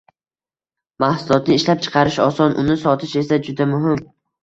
[1.03, 4.07] Mahsulotni ishlab chiqarish oson, uni sotish esa juda muhim